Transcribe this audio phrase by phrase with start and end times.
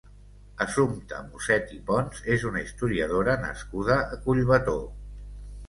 [0.63, 4.77] Assumpta Muset i Pons és una historiadora nascuda a Collbató.